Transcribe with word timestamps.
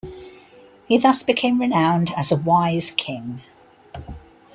He 0.87 0.97
thus 0.97 1.21
became 1.21 1.61
renowned 1.61 2.09
as 2.17 2.31
a 2.31 2.35
wise 2.35 2.89
king. 2.89 3.41